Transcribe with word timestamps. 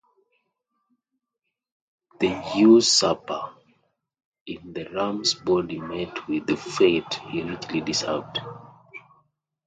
The 2.19 2.53
usurper 2.55 3.53
in 4.47 4.73
the 4.73 4.85
ram's 4.85 5.35
body 5.35 5.79
met 5.79 6.27
with 6.27 6.47
the 6.47 6.57
fate 6.57 7.13
he 7.29 7.43
richly 7.43 7.81
deserved. 7.81 8.39